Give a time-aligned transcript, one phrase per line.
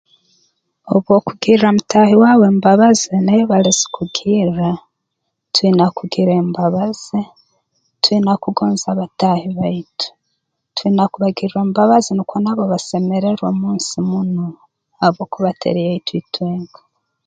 [0.93, 4.69] Obu okugirra mutaahi waawe embabazi naiwe balizikugirra
[5.53, 7.19] twina kugira embabazi
[8.03, 10.07] twina kugonza bataahi baitu
[10.75, 14.45] twina kubagirra embabazi nukwo nabo basemererwe mu nsi munu
[14.99, 16.79] habwokuba teri yaitu itwenka